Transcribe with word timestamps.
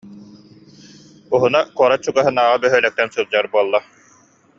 Уһуна 1.33 1.59
куорат 1.77 2.01
чугаһынааҕы 2.05 2.57
бөһүөлэктэн 2.63 3.09
сылдьар 3.15 3.45
буолла 3.53 3.79